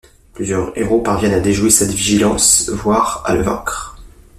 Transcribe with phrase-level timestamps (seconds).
[0.33, 3.97] Plusieurs héros parviennent à déjouer sa vigilance, voire à le vaincre.